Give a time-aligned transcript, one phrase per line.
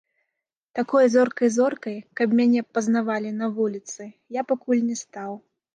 [0.79, 5.31] Такой зоркай-зоркай, каб мяне пазнавалі на вуліцы, я пакуль не стаў.